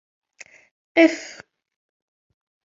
[0.97, 1.19] قف!